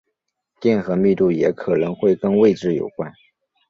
[0.59, 3.13] 电荷密度也可能会跟位置有关。